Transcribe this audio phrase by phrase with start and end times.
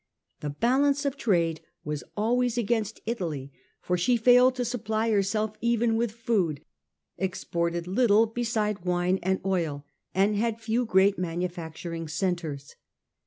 [0.39, 3.51] The balance of trade was always ^^ against Italy,
[3.81, 6.61] for she failed to supply herself trade againtt even with food,
[7.19, 9.85] exported little beside wine and oil,
[10.15, 12.73] and had few great manufacturing centres.